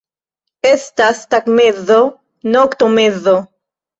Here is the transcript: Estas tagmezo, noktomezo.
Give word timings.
Estas 0.69 1.19
tagmezo, 1.33 1.99
noktomezo. 2.57 3.37